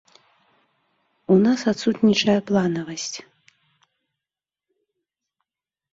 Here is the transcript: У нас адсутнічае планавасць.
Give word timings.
У 1.35 1.35
нас 1.45 1.59
адсутнічае 1.73 2.35
планавасць. 2.49 3.17